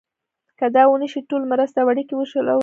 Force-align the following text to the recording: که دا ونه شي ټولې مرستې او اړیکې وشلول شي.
که 0.59 0.65
دا 0.75 0.83
ونه 0.89 1.07
شي 1.11 1.19
ټولې 1.29 1.45
مرستې 1.51 1.77
او 1.81 1.87
اړیکې 1.93 2.13
وشلول 2.17 2.49
شي. 2.57 2.59